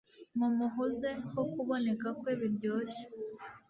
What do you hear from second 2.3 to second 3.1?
biryoshye